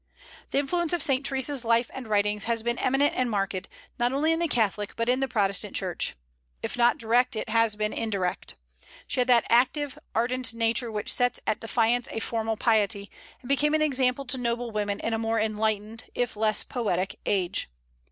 The 0.49 0.57
influence 0.57 0.93
of 0.93 1.03
Saint 1.03 1.23
Theresa's 1.23 1.63
life 1.63 1.91
and 1.93 2.07
writings 2.07 2.45
has 2.45 2.63
been 2.63 2.79
eminent 2.79 3.13
and 3.15 3.29
marked, 3.29 3.67
not 3.99 4.11
only 4.11 4.31
in 4.33 4.39
the 4.39 4.47
Catholic 4.47 4.95
but 4.95 5.07
in 5.07 5.19
the 5.19 5.27
Protestant 5.27 5.75
Church. 5.75 6.15
If 6.63 6.75
not 6.75 6.97
direct, 6.97 7.35
it 7.35 7.49
has 7.49 7.75
been 7.75 7.93
indirect. 7.93 8.55
She 9.05 9.19
had 9.19 9.27
that 9.27 9.45
active, 9.47 9.99
ardent 10.15 10.55
nature 10.55 10.91
which 10.91 11.13
sets 11.13 11.39
at 11.45 11.59
defiance 11.59 12.07
a 12.11 12.19
formal 12.19 12.57
piety, 12.57 13.11
and 13.43 13.47
became 13.47 13.75
an 13.75 13.81
example 13.83 14.25
to 14.25 14.39
noble 14.39 14.71
women 14.71 14.99
in 15.01 15.13
a 15.13 15.19
more 15.19 15.39
enlightened, 15.39 16.05
if 16.15 16.35
less 16.35 16.63
poetic, 16.63 17.19
age. 17.27 17.69